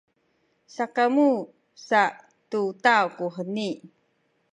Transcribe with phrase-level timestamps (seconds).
[0.75, 1.29] sakamu
[1.87, 2.01] sa
[2.49, 3.69] tu taw kuheni.